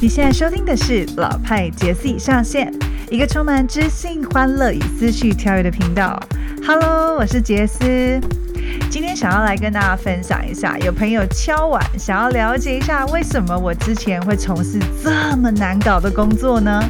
[0.00, 2.72] 你现在收听的是老派杰 C 上线，
[3.10, 6.16] 一个充满知性、欢乐与思绪跳跃的频道。
[6.64, 8.20] Hello，我是杰斯。
[8.88, 16.80] 今天想要来跟大家分享一下，有朋友敲碗想要了解一下，为什么我之前会从事这么难搞的工作呢？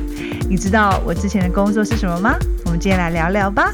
[0.46, 2.36] 你知道我之前的工作是什么吗？
[2.66, 3.72] 我们今天来聊聊吧。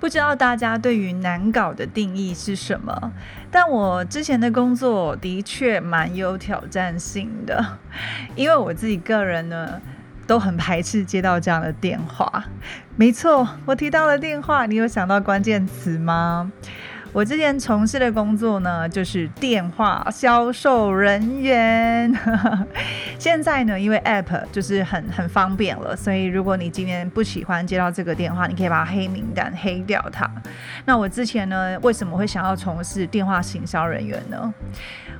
[0.00, 3.12] 不知道大家对于难搞的定义是什么？
[3.50, 7.78] 但我之前的工作的确蛮有挑战性的，
[8.36, 9.80] 因为我自己个人呢
[10.26, 12.44] 都很排斥接到这样的电话。
[12.96, 16.52] 没错，我提到了电话，你有想到关键词吗？
[17.12, 22.14] 我之前从事的工作呢，就是电话销售人员。
[23.18, 30.30] 现在呢，因为 App 就是很很方便了，所以如果你今天不喜欢接到这个电话，你可以把黑名单黑掉它。
[30.84, 34.52] 那我之前呢，为什么会想要从事电话行销人员呢？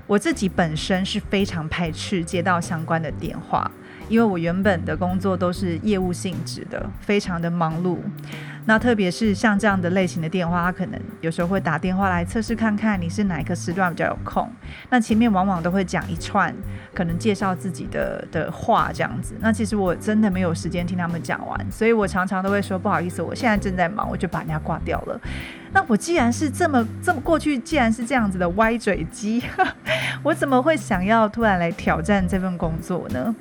[0.07, 3.71] 我自己本身是非常排斥接到相关的电话，
[4.09, 7.99] 因为我原本的工作都是业务性质的，非常的忙碌。
[8.65, 14.47] 那特别是像这样的类型的电话，他可能有时候会打电话来测试看看你是哪一个时段比较有空。
[14.91, 16.55] 那前面往往都会讲一串
[16.95, 19.35] 可能介绍自己的的话这样子。
[19.41, 25.19] 那其实我真的没有时间听他们讲完，所以我常常都会说不好意思，我现在正在忙，我就把人家挂掉了。
[25.73, 29.43] 那我既然是这么这么过去，既然是这样子的歪嘴鸡，
[30.23, 33.35] 我怎么会想要突然来挑战这份工作呢？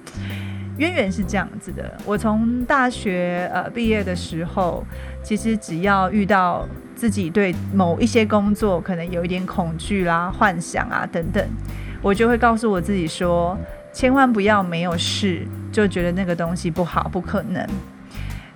[0.78, 4.86] 渊源是这样子的，我从大学呃毕业的时候，
[5.23, 11.44] 其实只要遇到自己对某一些工作可能有一点恐惧啦、幻想啊等等，
[12.02, 13.58] 我就会告诉我自己说，
[13.92, 17.67] 千万不要没有事就觉得那个东西不好、不可能。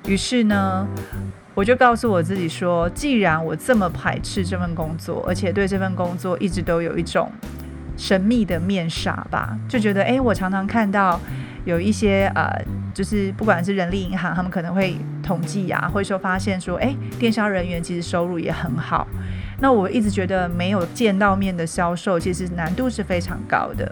[0.05, 0.87] 于是呢，
[1.55, 7.31] 我就告诉我自己说，既然我这么排斥这份工作，而且对这份工作一直都有一种
[7.97, 11.19] 神秘的面纱吧，就觉得哎，我常常看到。
[11.65, 12.49] 有一些呃，
[12.93, 19.07] 就是不管是人力银行，他们可能会统计啊，会说发现说，哎，电销人员其实收入也很好。
[19.59, 23.91] 那我一直觉得没有见到面的销售，其实难度是非常高的。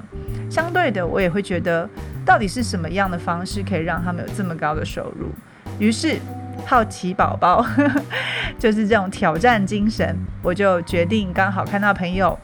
[0.50, 1.88] 相对的，我也会觉得，
[2.26, 5.30] 到底是什么样的方式可以让他们有这么高的收入？
[5.78, 6.18] 于是，
[6.66, 7.64] 好奇宝宝
[8.58, 12.38] 就是这种挑战精神，我就决定刚好看到朋友，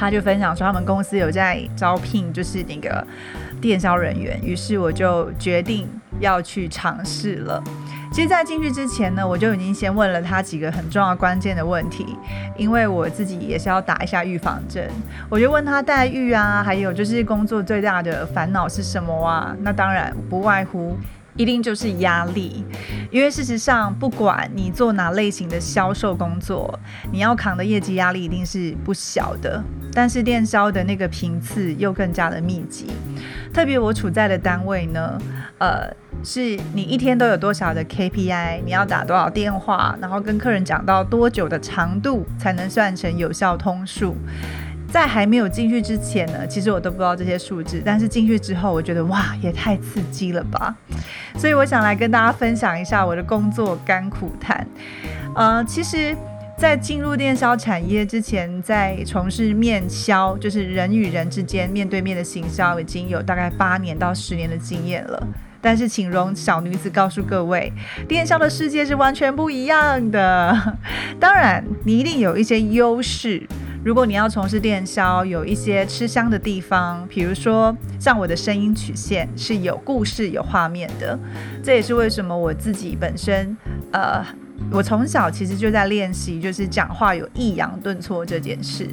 [0.00, 3.06] 他就分享说他们公司有在招聘，就是那个。
[3.60, 5.86] 电销人员，于是我就决定
[6.18, 7.62] 要去尝试了。
[8.10, 12.16] 其实，在进去之前呢，我就已经先问了他几个很重要关键的问题，
[12.56, 14.90] 因为我自己也是要打一下预防针。
[15.28, 19.54] 我就问他待遇啊，还有就是工作最大的烦恼是什么啊？
[19.60, 20.96] 那当然不外乎。
[21.36, 22.64] 一定就是压力，
[23.10, 26.78] 因为事实上，不管你做哪类型的销售工作，
[27.12, 29.62] 你要扛的业绩压力一定是不小的。
[29.92, 32.86] 但是电销的那个频次又更加的密集，
[33.52, 35.18] 特别我处在的单位呢，
[35.58, 35.90] 呃，
[36.22, 44.14] 是你一天都有多少的 KPI，你要打多少电话，然后跟客人讲到多久的长度才能算成有效通数。
[44.90, 47.80] 在还没有进去之前呢，其实我都不知道这些数字。
[47.84, 50.74] 但是进去之后，我觉得哇，也太刺激了吧！
[51.38, 54.66] 所以我想来跟大家分享一下我的工作甘苦谈。
[55.36, 56.16] 呃，其实，
[56.58, 65.26] 在进入电销产业之前，在从事面销，就是人与人之间面对面的行销，已经有大概八年到十年的经验了。
[65.62, 67.72] 但是，请容小女子告诉各位，
[68.08, 70.76] 电销的世界是完全不一样的。
[71.20, 73.46] 当然，你一定有一些优势。
[73.82, 81.18] 如果你要从事电销，有一些吃香的地方，比如说像我的声音曲线是有故事、有画面的，
[81.62, 83.56] 这也是为什么我自己本身，
[83.92, 84.24] 呃。
[84.70, 88.86] 我从小其实就在练习，就是讲话有抑扬顿挫这件事。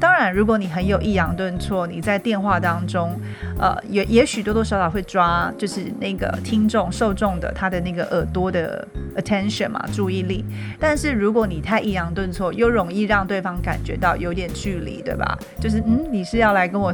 [0.00, 3.18] 当然，如果你很有抑扬顿挫，你在电话当中，
[3.58, 10.44] 呃，也也许多多少少会抓，就是那个听众受众的他的那个耳朵的 attention 嘛，注意力。
[10.78, 15.38] 但是如果你太抑扬顿挫，又容易让对方感觉到有点距离，对吧？
[15.60, 16.92] 就是嗯，你是要来跟我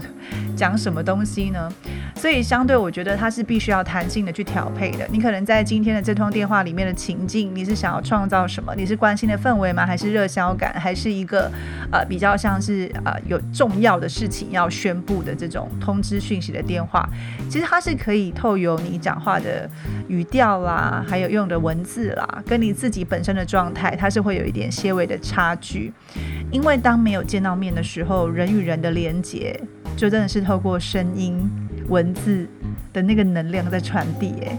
[0.57, 1.73] 讲什么东西呢？
[2.15, 5.07] 所以相对，我觉得它是必须要弹性的去调配的。
[5.11, 8.75] 你可能在今天的这通电话里面的情境，你是想要创造什么？
[8.77, 9.87] 你是关心的氛围吗？
[9.87, 10.75] 还是热销感？
[10.79, 11.51] 还是一个
[11.93, 17.09] 呃比较像是呃有重要的事情要宣布的这种通知讯息的电话？
[17.49, 19.69] 其实它是可以透由你讲话的
[20.09, 25.93] 语调啦，还有用的文字啦，跟你自己本身的状态，它是会有一点些微的差距。
[26.51, 29.59] 因为当没有见到面的时候，人与人的连接
[29.97, 31.51] 就真的是透过声音。
[31.89, 32.47] 文字
[32.93, 34.59] 的那个能量在传递，哎，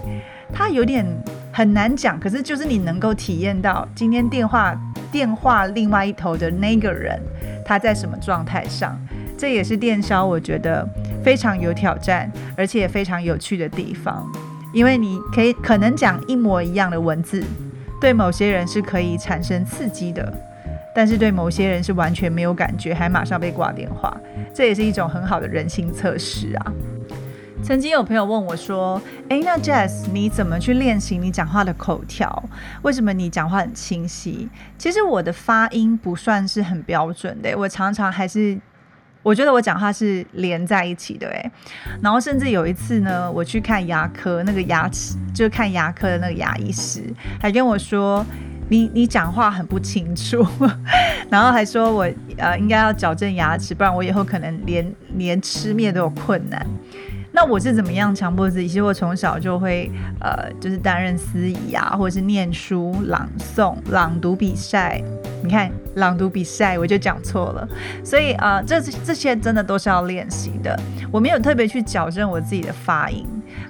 [0.51, 1.05] 它有点
[1.53, 4.75] 很难讲，可是就是你能够体验到今天电话
[5.11, 7.21] 电话另外一头的那个人
[7.69, 8.99] 他在什么状态上，
[9.37, 10.83] 这也是电销我觉得
[11.23, 12.27] 非常有挑战，
[12.57, 14.27] 而且也非常有趣的地方。
[14.73, 17.43] 因为你可以可能讲一模一样的文字，
[18.01, 20.33] 对某些人是可以产生刺激的，
[20.95, 24.19] 但是对某些人是完全没有感觉，还马上被挂电话。
[24.51, 26.73] 这也是一种很好的人性测试啊。
[27.61, 32.43] 曾经有朋友问我说：“哎，那 Jess，你怎么去练习你讲话的口条？
[32.81, 38.57] 为什么你讲话很清晰？”其实我的发音不算是很标准的，我常常还是
[39.21, 41.27] 我觉得我讲话是连在一起的。
[41.27, 41.51] 哎，
[42.01, 47.03] 然后甚至有一次呢，我去看牙科，那个牙齿就是看牙科的那个牙医师，
[47.39, 48.25] 还跟我说
[48.69, 50.43] ：“你你讲话很不清楚。
[51.29, 56.65] ”然后还说我呃应该要矫正牙齿，不然我以后可能连连吃面都有困难。
[57.31, 58.67] 那我是怎么样强迫自己？
[58.67, 59.89] 其实我从小就会，
[60.19, 65.01] 呃，就是担任司仪啊，或者是念书、朗诵、朗读比赛。
[65.43, 67.67] 你看，朗读比赛我就讲错了，
[68.03, 70.77] 所以啊，这这些真的都是要练习的。
[71.11, 73.25] 我没有特别去矫正我自己的发音。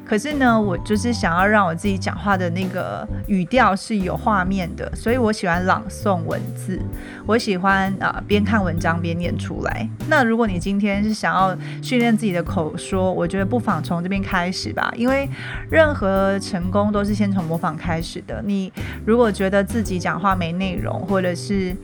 [0.09, 6.81] 可是呢，我就是想要让我自己讲话的那个语调是有画面的，所以我喜欢朗诵文字，
[7.27, 9.87] 我喜欢啊边看文章边念出来。
[10.07, 15.29] 那如果你今天是想要训练自己的口说，我觉得不妨从这边开始吧，因为
[15.69, 18.41] 任何成功都是先从模仿开始的。
[18.43, 18.73] 你
[19.05, 21.75] 如果觉得自己讲话没内容，或者是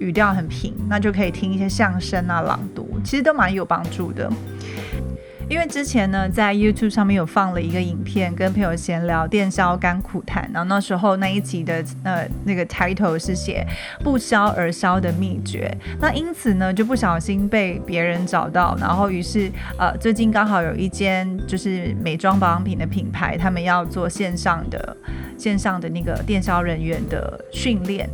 [0.00, 4.28] 语调很平，那就可以听一些相声啊朗读，其实都蛮有帮助的。
[5.48, 13.66] 因为之前呢，在 YouTube 上面有放了一个影片，跟朋友闲聊电销甘苦谈，然后那时候那一集的呃那个 title 是写
[14.04, 24.96] 不销而销的秘诀，那因此呢就不小心被别人找到，然后于是呃最近刚好有一间就是美妆保养品的品牌，他们要做线上的
[25.38, 28.08] 线上的那个电销人员的训练。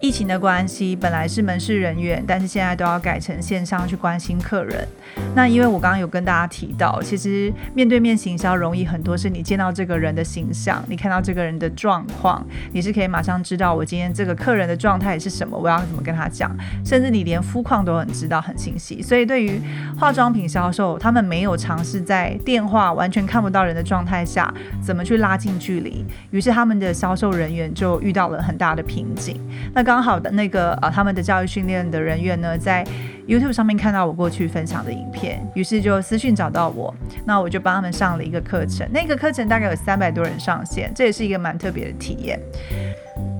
[0.00, 4.88] 疫情的关系，本来是门市人员，但是现在都要改成线上去关心客人。
[5.34, 12.42] 那因为我刚刚有跟大家提到，其实面对面行销容易很多，是你见到这个人的形象，你看到这个人的状况，
[12.72, 16.50] 你是可以马上知道我今天这个客人的状态是什么，我要怎么跟他讲，
[16.82, 19.02] 甚至你连肤况都很知道很清晰。
[19.02, 19.60] 所以对于
[19.98, 29.38] 化妆品销售，他们没有尝试在电话完全看不到人的状态下怎么去拉近距离，于是他们的销售人员就遇到了很大的瓶颈。
[29.74, 32.86] 那刚好的那个呃，他们的教育训练的人员呢，在
[33.26, 36.94] YouTube 上面看到我过去分享的影片，于是就私讯找到我，
[37.24, 38.88] 那我就帮他们上了一个课程。
[38.92, 42.38] 那个课程大概有三百多人上线，这也是一个蛮特别的体验。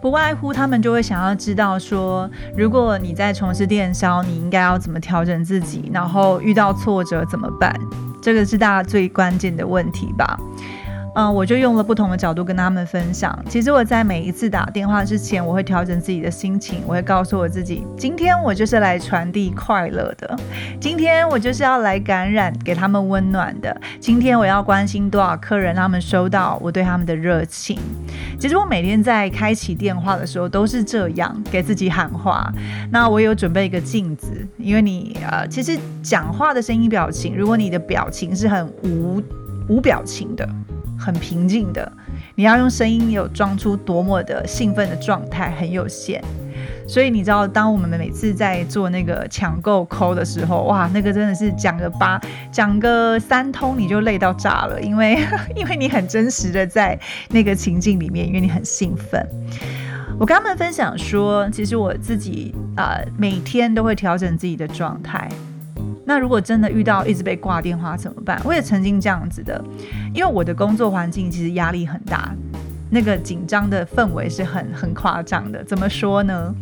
[0.03, 7.73] 不外乎他们就会想要知道说，如果你在从事电销，你应该要怎么调整自己，然后遇到挫折怎么办？
[8.21, 10.37] 这个是大家最关键的问题吧。
[11.15, 13.37] 嗯，我就用了不同的角度跟他们分享。
[13.49, 20.39] 其实我在每一次打电话之前，我会调整自己的心情，我会告诉我自己，今天我就是来传递快乐的，
[20.81, 27.79] 今天我就是要来感染给他们温暖的，今天我要关心多少客人，他们收到我对他们的热情。
[28.39, 32.51] 其实我每天在开启电话的时候都是这样给自己喊话。
[32.91, 39.21] 那我有准备一个镜子，因为你呃，其实讲话的声音表情，如果你的表情是很无
[39.69, 40.49] 无表情的。
[41.01, 41.91] 很平静的，
[42.35, 46.23] 你要用声音有装出多么的兴奋的状态很有限，
[46.87, 52.21] 所以你知道，当我们每次在做那个抢购抠的时候，哇，那个真的是讲个八
[52.53, 55.19] 讲个三通你就累到炸了，因为
[55.57, 56.99] 因为你很真实的在
[57.31, 59.27] 那个情境里面，因为你很兴奋。
[60.19, 65.27] 我跟他们分享说，其实我自己啊每天都会调整自己的状态。
[66.11, 68.43] 那如果真的遇到一直被挂电话怎么办？
[68.45, 69.65] 我也曾经这样子的，
[70.13, 72.35] 因为我的工作环境其实压力很大，
[72.91, 75.63] 那个紧张的氛围是很很夸张的。
[75.63, 76.53] 怎么说呢？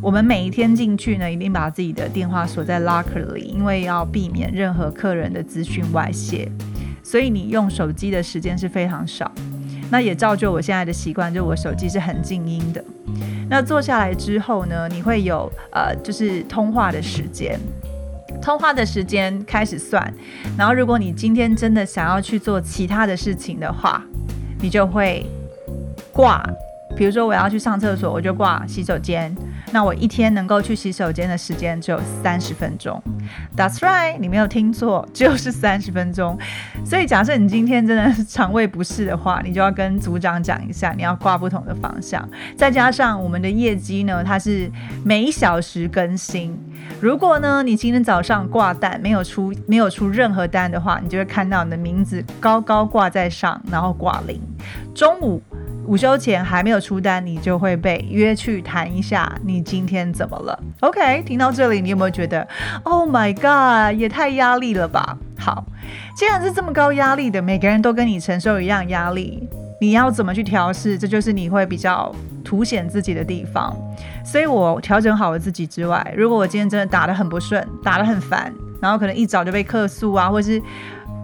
[0.00, 6.48] 我们每一天进去呢，一定把自己的电话锁在 locker 里，因为要避免任何客人的资讯外泄，
[7.02, 9.28] 所以你用手机的时间是非常少。
[9.90, 12.84] 那也造就我现在的习惯，就我手机是很静音的。
[13.50, 17.58] 那坐下来之后呢，你会有呃，就是通话的时间。
[18.40, 20.12] 通话的时间开始算，
[20.56, 24.02] 然后如果你今天真的想要去做其他的事情的话，
[24.60, 25.26] 你就会
[26.12, 26.42] 挂。
[26.96, 29.34] 比如说我要去上厕所，我就挂洗手间。
[29.72, 33.02] 那我一天能够去洗手间的时间只有三十分钟。
[33.56, 36.38] That's right，你没有听错，就是三十分钟。
[36.84, 42.28] 所以假设你今天真的是肠胃不适的话，你就要跟组长讲一下，你要挂不同的方向。
[42.56, 44.70] 再加上我们的业绩呢，它是
[45.04, 46.56] 每小时更新。
[47.00, 54.40] 如果呢你今天早上挂单没有出没有出任何单的话，你就会看到你的名字高高挂在上，然后挂零。
[54.94, 55.42] 中午。
[55.84, 60.58] 午休前还没有出单，你就会被约去谈一下你今天怎么了。
[60.80, 62.46] OK，听到这里，你有没有觉得
[62.84, 65.18] ，Oh my God，也太压力了吧？
[65.38, 65.64] 好，
[66.16, 69.46] 既然是这么高压力的，每个人都跟你承受一样压力，
[69.80, 70.96] 你要怎么去调试？
[70.96, 73.76] 这就是你会比较凸显自己的地方。
[74.24, 80.62] 所以我调整好了自己之外，如果我今天真的打得很不顺，打得很烦，然后可能一早就被客诉啊，或是。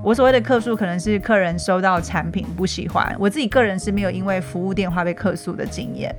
[0.03, 3.15] 我所谓的客诉，可能是客人收到产品不喜欢。
[3.19, 6.15] 我自己个人是没有因为服务电话被客诉的经验。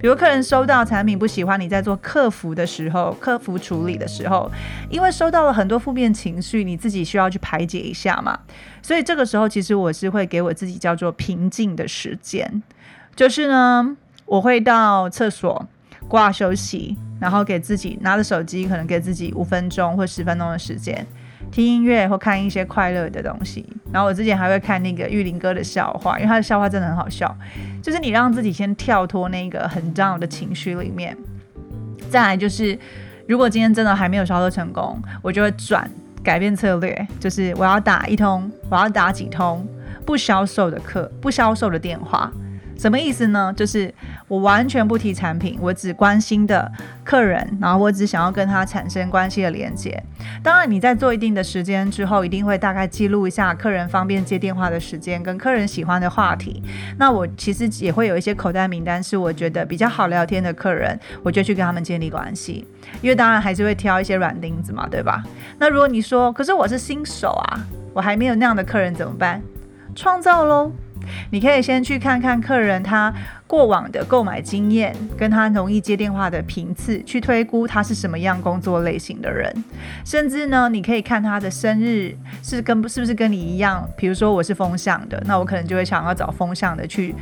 [0.00, 4.50] 比如客人收到产品不喜欢，你在做客服的时候，客服处理的时候，
[4.88, 8.38] 因为收到了很多负面情绪，你自己需要去排解一下嘛。
[8.82, 12.62] 所以这个时候，其实我是会给我自己叫做平静的时间，
[13.14, 15.66] 就是呢，我会到厕所
[16.08, 21.06] 挂休息，然后给自己拿着手机，可能给自己五分钟或十分钟的时间。
[21.50, 27.34] 听音乐或看一些快乐的东西，然后我之前还会看那个玉林哥的笑话，因为他的笑话真的很好笑。
[27.82, 31.16] 就是你让自己先跳脱那个很 down 的情绪里面，
[32.10, 32.78] 再来就是，
[33.26, 35.90] 如果今天真的还没有销售成功，我就会转
[36.22, 39.66] 改变策略，就是我要打一通，我要打几通
[40.04, 42.30] 不销售的课，不销售的电话。
[42.78, 43.52] 什么意思呢？
[43.56, 43.92] 就是
[44.28, 46.70] 我完全不提产品，我只关心的
[47.02, 50.00] 客人，然后我只想要跟他产生关系的连接。
[50.44, 56.62] 当然，你在做一定的时间之后，一定会大概记录一下客人方便接电话的时间跟客人喜欢的话题。
[56.96, 62.64] 那我其实也会有一些口袋名单，是我觉得比较好聊天的客人，我就去跟他们建立关系。
[63.02, 65.24] 因为当然还是会挑一些软钉子嘛，对吧？
[65.58, 67.58] 那如果你说，可是我是新手啊，
[67.92, 69.42] 我还没有那样的客人怎么办？
[69.96, 70.70] 创造喽。
[71.30, 73.12] 你可以先去看看客人他
[73.46, 79.52] 过往的购买经验，跟他容易接电话的频次，去推估他是什么样工作类型的人。
[80.04, 87.14] 甚至呢，你可以看他的生日是跟是不是跟你一样，比如说我是风向的，那我可能就会想要找风向的去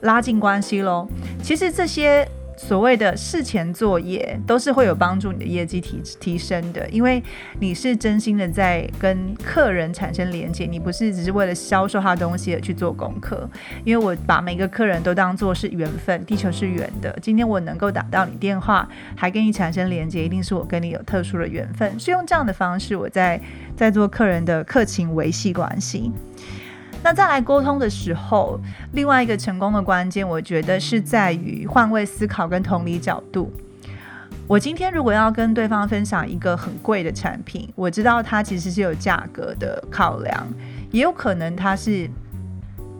[0.00, 1.08] 拉近关系喽。
[1.42, 2.28] 其实这些。
[2.58, 7.22] 所谓的事前作业都是会有帮助你的业绩提提升的，因为
[7.60, 13.48] 你是真心的在跟客人产生连接，你不是只是为了销售他东西而去做功课。
[13.84, 23.40] 因为我把每个客人都当做是缘分，地球是圆的，今天我能够打到你电话，还跟你产生连接，一定是我跟你有特殊的缘分，是用这样的方式我在
[23.76, 26.10] 在做客人的客情维系关系。
[27.02, 28.60] 那再来沟通的时候，
[28.92, 33.52] 另外一个成功的关键，我觉得是在于换位思考跟同理角度。
[34.46, 40.46] 我今天如果要跟对方分享一个很贵的产品，我知道它其实是有价格的考量，
[40.90, 42.08] 也有可能它是。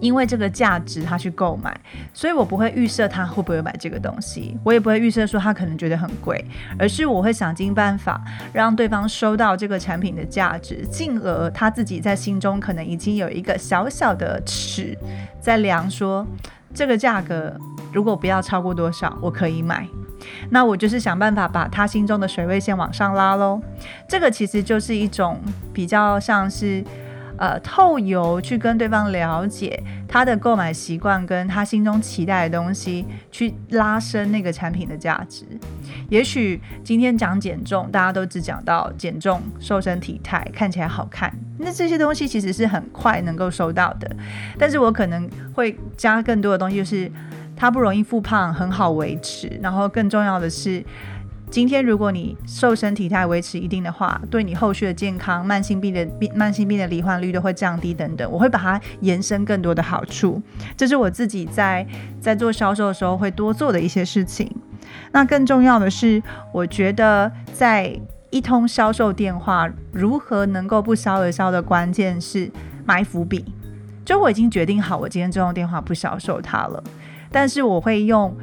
[0.01, 1.77] 因为这个价值，他去购买，
[2.15, 6.45] 所以我不会预设他会不会买这个东西，我也不会预设说他可能觉得很贵，
[6.79, 14.97] 而是我会想尽办法让对方收到这个产品的价值，进而他自己在心中可能已经有一个小小的尺
[15.41, 16.27] 在量，说
[16.73, 17.53] 这个价格
[17.93, 19.87] 如果不要超过多少，我可以买。
[20.51, 23.61] 那我就是想办法把他心中的水位线往上拉喽。
[24.09, 25.41] 这个其实就是一种
[25.73, 26.85] 比较像是。
[27.39, 35.47] 呃，透油去跟对方了解他的购买习惯，跟他心中期待的东西，去拉伸那个产品的价值。
[36.09, 44.11] 也许今天讲减重，大家都只讲到减重、瘦身、体态，看起来好看，那这些东西其实是很快能够收到的。
[44.59, 47.11] 但是我可能会加更多的东西，就是
[47.55, 50.85] 它不容易复胖，很好维持，然后更重要的是。
[51.51, 58.31] 今天如果你瘦身体态维持一定的话，对你后续的健康、慢性病的病、慢性病的罹患率都会降低等等。
[58.31, 60.41] 我会把它延伸更多的好处，
[60.77, 61.87] 这是我自己在
[62.21, 64.55] 在做销售的时候会多做的一些事情。
[65.11, 72.51] 那更重要的是，我觉得在一通销售电话如何能够不销而销的关键是
[72.85, 73.45] 埋伏笔。
[74.05, 76.85] 就我已经决定好，我今天这通电话不销售它了，
[77.33, 78.37] 但是我会用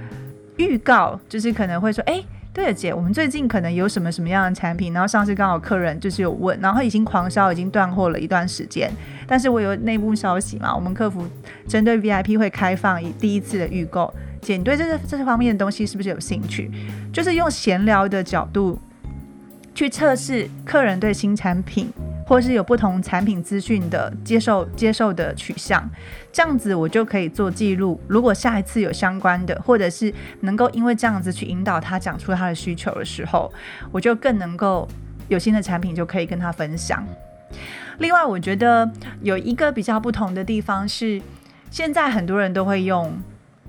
[0.58, 2.24] 预告，就是可能会说，哎。
[2.56, 4.94] 对了，姐，我们最近可能有什么什么样的产品？
[4.94, 8.90] 然后上次刚好客人就是有问，然后已经狂销，已经断货了一段时间。
[9.28, 11.28] 但是我有内部消息嘛，我们客服
[11.68, 14.12] 针对 VIP 会开放第一次的预购。
[14.42, 16.72] 姐，你对这这方面的东西是不是有兴趣？
[17.12, 18.80] 就是用闲聊的角度
[19.74, 21.92] 去测试客人对新产品。
[22.25, 25.88] 或是有不同产品资讯的接受接受的取向，
[26.34, 28.01] 这样子我就可以做记录。
[28.08, 33.51] 如果下一次有相关的，或者是能够因为这样子去引导他讲出他的需求的时候，
[33.91, 34.88] 我就更能够
[35.27, 37.05] 有新的产品就可以跟他分享。
[38.00, 38.91] 另外，我觉得
[39.22, 41.22] 有一个比较不同的地方是，
[41.70, 43.17] 现在很多人都会用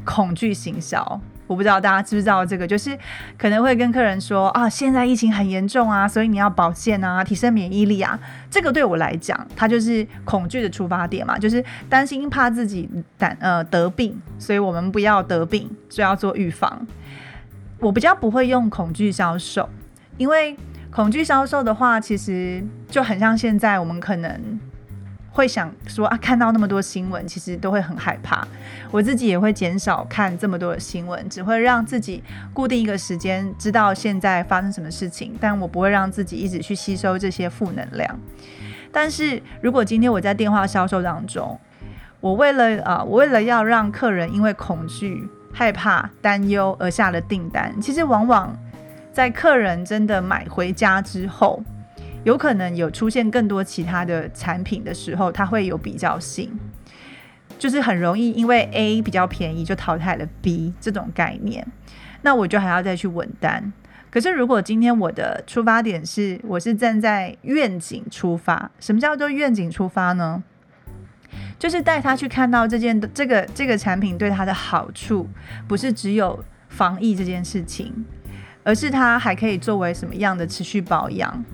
[0.05, 1.21] 恐惧行销。
[1.47, 2.97] 我不知道大家知不知道这个，就是
[3.39, 8.19] 可能会跟客人说啊，现在疫情很严重啊，所以你要保健啊，提升免疫力啊。
[8.51, 16.87] 这个对我来讲，它就是恐惧的出发点嘛，就是担心怕自己胆呃得病，所以我们不要得病，所以要做预防。
[17.79, 19.69] 我比较不会用恐惧销售，
[20.17, 20.57] 因为
[20.91, 24.59] 恐惧销售的话，其实就很像现在我们可能。
[25.37, 28.49] 会想说啊，看到那么多新闻，其实都会很害怕。
[28.91, 32.25] 我自己也会减少看这么多的新闻，只会让自己
[32.55, 35.37] 固定一个时间，知道现在发生什么事情。
[35.39, 38.19] 但我不会让自己一直去吸收这些负能量。
[38.91, 41.61] 但是如果今天我在电话销售当中，
[42.21, 48.57] 我为了啊，我为了要让客人因为恐惧、害怕、担忧而下了订单，其实往往
[49.13, 51.63] 在客人真的买回家之后。
[52.27, 56.51] 有可能有出现更多其他的产品的时候，它会有比较性，
[57.57, 61.65] 就是很容易因为 A 比较便宜就淘汰了 B 这种概念，
[62.23, 63.73] 那我就还要再去稳单。
[64.11, 70.43] 可是如果今天我的出发点是我是站在愿景出发，什么叫做愿景出发呢？
[71.61, 75.29] 就是带他去看到这件这个这个产品对他的好处，
[75.69, 78.05] 不是只有防疫这件事情，
[78.65, 81.45] 而是它还可以作为什么样的持续保养。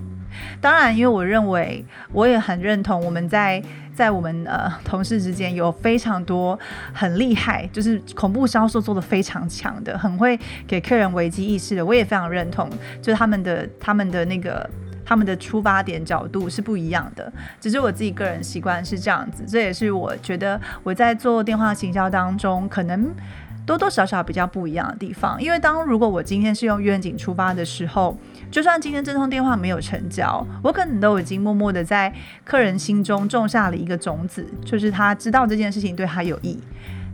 [0.60, 3.62] 当然，因为我认为，我也很认同，我们在
[3.94, 6.58] 在我们呃同事之间有非常多
[6.92, 11.84] 很厉害，就是恐怖销售做的非常强的，很会给客人危机意识的。
[11.84, 12.68] 我也非常认同，
[13.00, 14.68] 就是他们的他们的那个
[15.04, 17.32] 他们的出发点角度是不一样的。
[17.60, 23.10] 只是我自己个人习惯是这样子，这也是我觉得我在做电话行销当中可能。
[23.64, 28.16] 多多少少比较不一样的地方，因为当如果我今天是用愿景出发的时候，
[28.50, 32.12] 就算今天这通电话没有成交，我可能都已经默默的在
[32.44, 36.58] 客人心中种下了一个种子，就是他知道这件事情对他有益，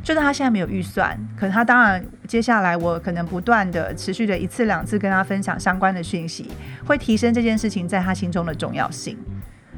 [0.03, 6.51] 就算他现在没有预算，可能他当然接下来我可能不断的持续的一次两次跟他分享相关的讯息，
[6.87, 9.19] 会提升这件事情在他心中的重要性。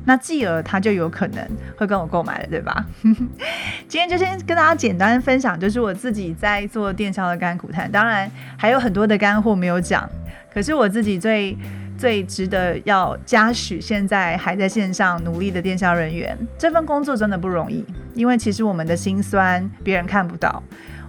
[0.04, 2.85] 那继而他就有可能会跟我购买了，对吧？
[3.87, 7.90] 今天就先跟大家简单分享，就是我自己在做电销的甘苦谈。
[7.90, 10.09] 当然还有很多的干货没有讲，
[10.52, 11.57] 可是我自己最
[11.99, 20.63] 最值得要嘉许，现在还在线上努力的电销人员，这份工作真的不容易，因为其实我们的心酸别人看不到，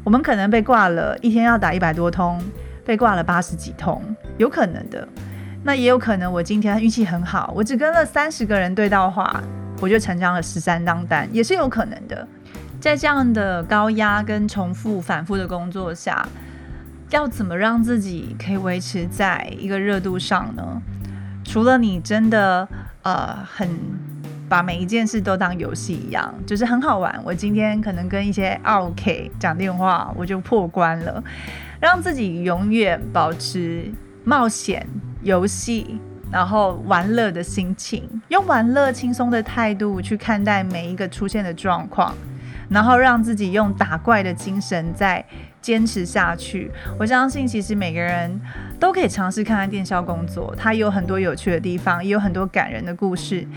[0.04, 2.44] 我们可能被挂了一天要打一百多通，
[2.86, 4.04] 被挂了八十几通，
[4.38, 5.08] 有可能的。
[5.64, 9.42] 那也有可能，我今天运气很好，我只跟了三十个人对到话，
[9.80, 12.28] 我就成交了十三张单，也是有可能的。
[12.80, 16.28] 在这样的高压跟重复反复的工作下，
[17.12, 20.82] 要怎么让自己可以维持在一个热度上呢？
[21.44, 22.68] 除了你真的
[23.04, 23.70] 呃很
[24.50, 27.22] 把每一件事都当游戏一样，就是很好玩。
[27.24, 31.24] 我今天可能跟一些 OK 讲电话，我就破关了，
[31.80, 33.92] 让自己永远保持
[34.24, 34.88] 冒险。
[35.24, 36.00] 游戏，
[36.32, 42.16] 然后玩乐的心情，用玩乐轻松的态度去看待每一个出现的状况，
[42.72, 45.24] 然后让自己用打怪的精神再
[45.62, 46.72] 坚持下去。
[46.98, 48.42] 我相信，其实每个人
[48.80, 53.48] 都可以尝试看看电销工作，它有很多有趣的地方，也有很多感人的故事。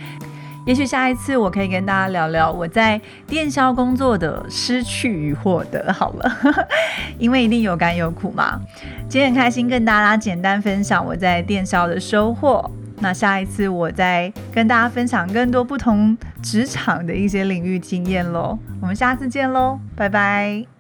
[0.67, 5.93] 也许下一次我可以跟大家聊聊我在电销工作的失去与获得。
[5.93, 6.33] 好了，
[7.19, 8.61] 因为一定有甘有苦嘛。
[9.09, 12.71] 今天很开心跟大家简单分享我在电销的收获。
[13.01, 18.59] 那下一次我再跟大家分享更多不同职场的一些领域经验喽。
[18.81, 20.74] 我们下次见喽，拜拜。